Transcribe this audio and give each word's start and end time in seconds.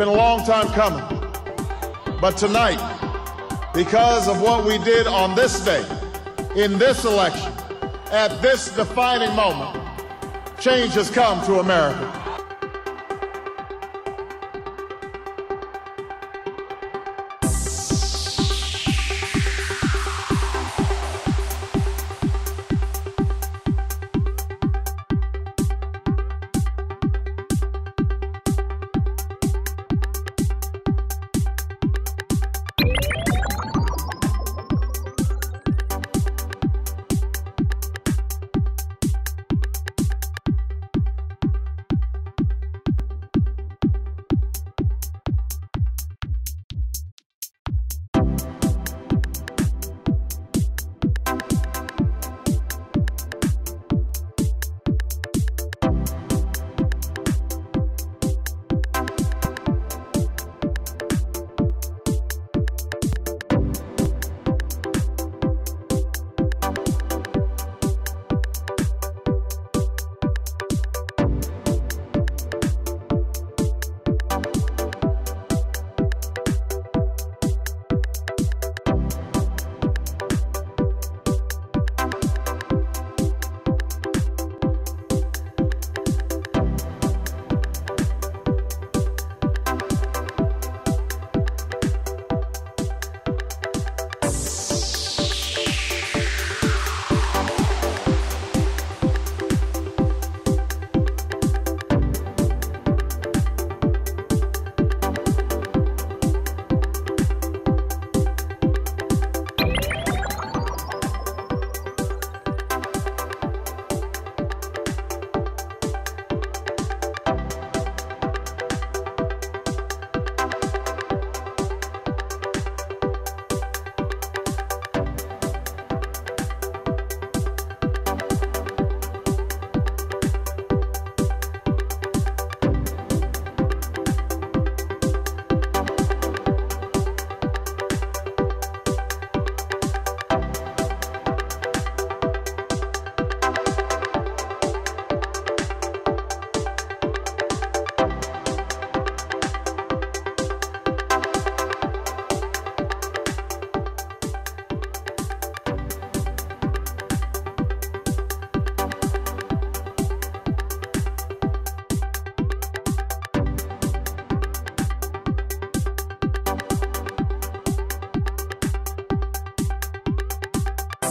been 0.00 0.08
a 0.08 0.12
long 0.12 0.42
time 0.46 0.66
coming. 0.68 1.04
But 2.22 2.38
tonight, 2.38 2.80
because 3.74 4.28
of 4.28 4.40
what 4.40 4.64
we 4.64 4.78
did 4.78 5.06
on 5.06 5.34
this 5.34 5.62
day, 5.62 5.84
in 6.56 6.78
this 6.78 7.04
election, 7.04 7.52
at 8.10 8.40
this 8.40 8.74
defining 8.74 9.36
moment, 9.36 9.78
change 10.58 10.94
has 10.94 11.10
come 11.10 11.44
to 11.44 11.58
America. 11.58 12.19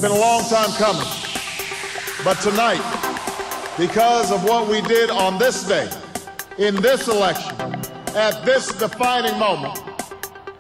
It's 0.01 0.07
been 0.07 0.15
a 0.15 0.21
long 0.21 0.47
time 0.47 0.71
coming. 0.77 1.05
But 2.23 2.35
tonight, 2.35 2.79
because 3.77 4.31
of 4.31 4.45
what 4.45 4.69
we 4.69 4.79
did 4.79 5.09
on 5.09 5.37
this 5.37 5.67
day, 5.67 5.89
in 6.57 6.77
this 6.77 7.09
election, 7.09 7.53
at 8.15 8.45
this 8.45 8.71
defining 8.71 9.37
moment, 9.37 9.77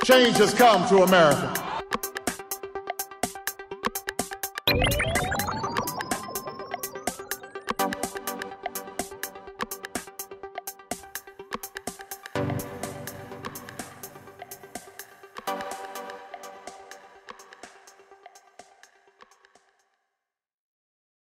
change 0.03 0.35
has 0.39 0.53
come 0.53 0.85
to 0.89 1.03
America. 1.03 1.53